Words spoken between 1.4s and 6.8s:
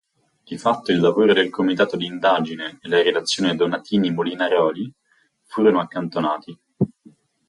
comitato di indagine e la relazione Donatini-Molinaroli furono accantonati.